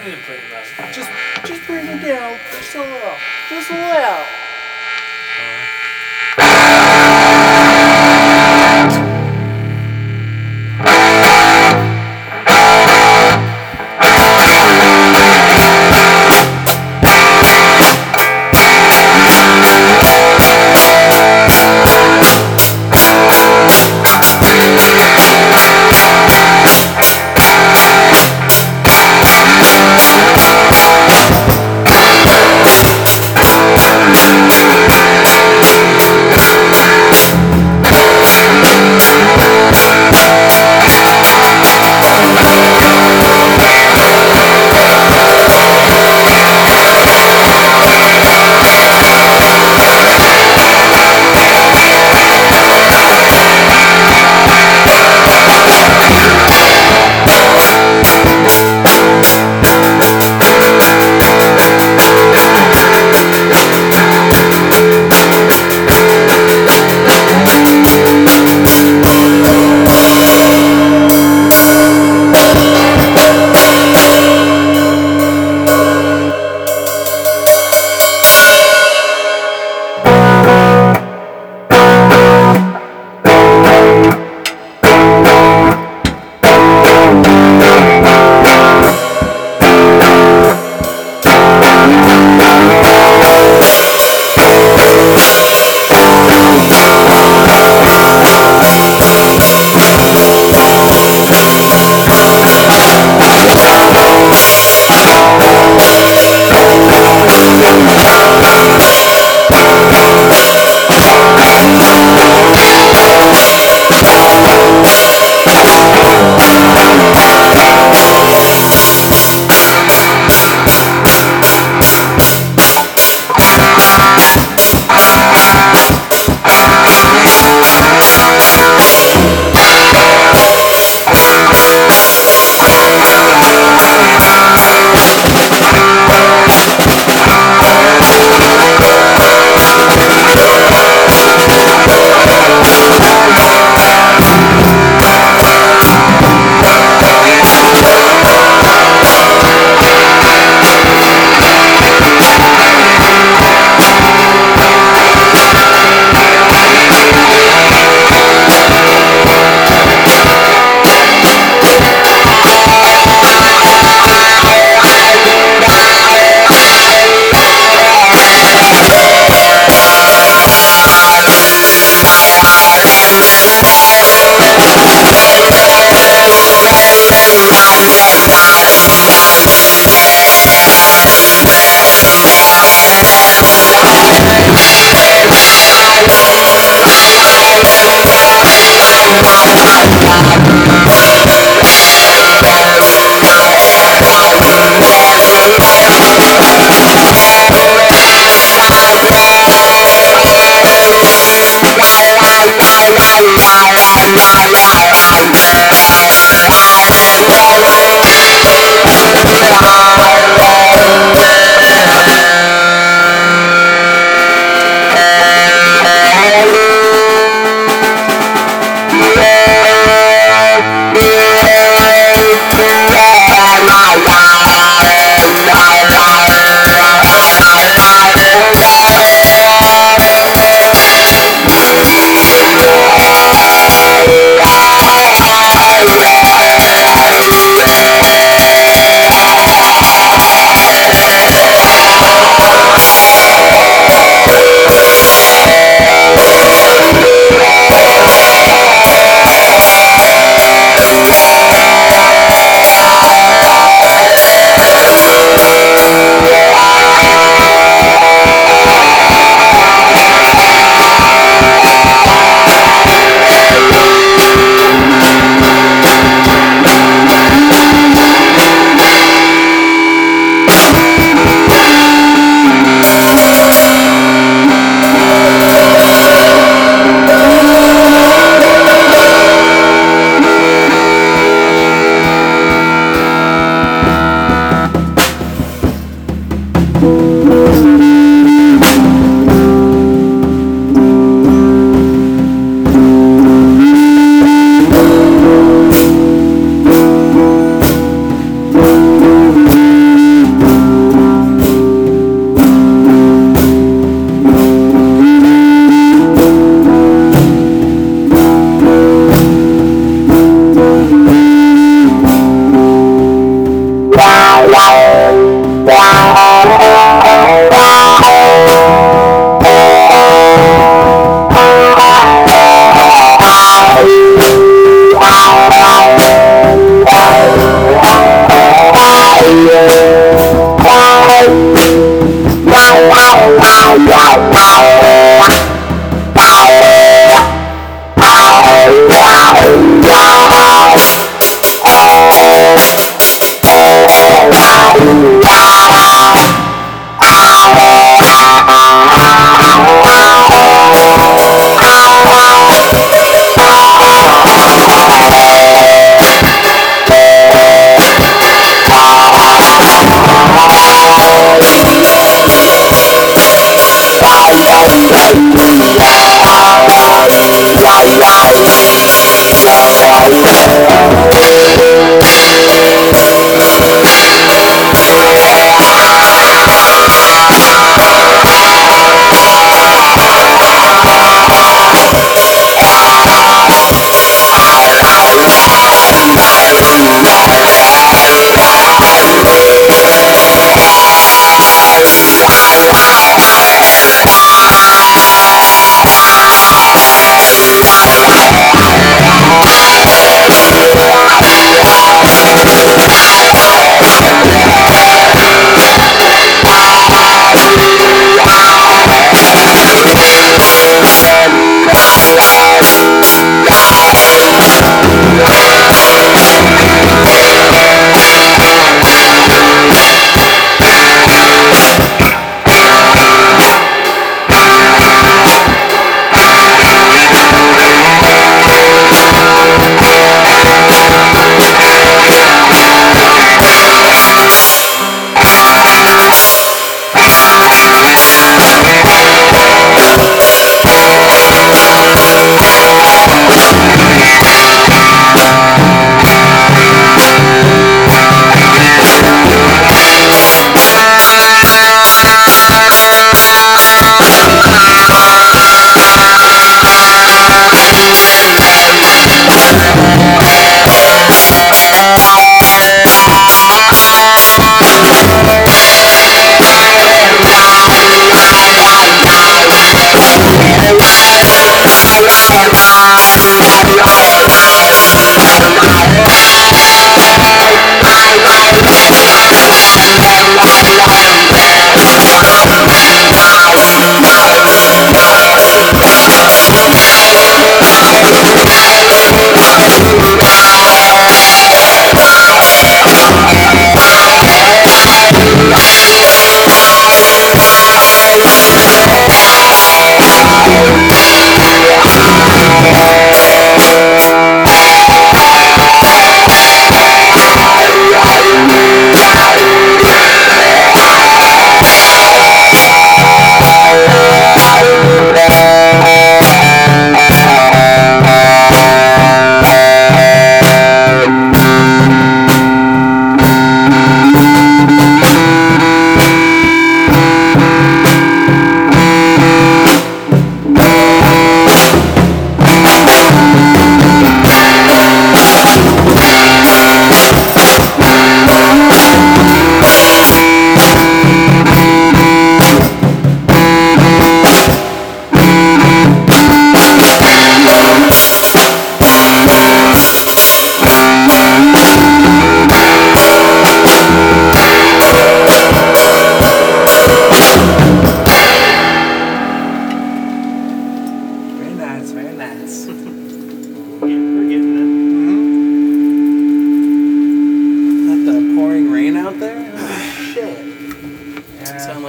[0.00, 0.94] I didn't it loud.
[0.94, 1.10] Just,
[1.44, 3.16] just bring it down, just a little,
[3.50, 4.24] just a little.
[5.36, 5.69] Getting,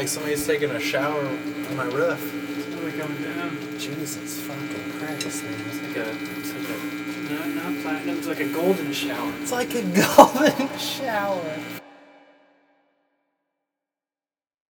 [0.01, 2.57] like somebody's taking a shower on my roof.
[2.57, 3.55] It's really coming down.
[3.77, 5.53] Jesus fucking Christ, man.
[5.67, 9.31] It's like a, it's like a, not, not platinum, it's like a golden shower.
[9.41, 9.83] It's like a
[10.17, 11.80] golden shower.